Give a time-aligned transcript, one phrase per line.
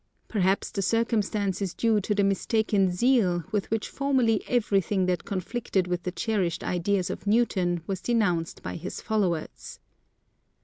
[0.27, 5.85] Perhaps the circumstance is due to the mistaken zeal with which formerly everything that conflicted
[5.85, 9.79] with the cherished ideas of Newton was denounced by his followers.